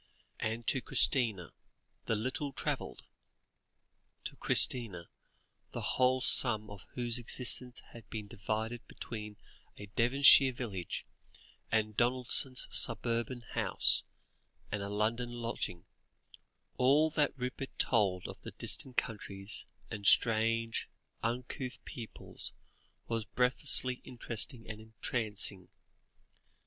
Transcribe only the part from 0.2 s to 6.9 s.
And to Christina, the little travelled to Christina, the whole sum of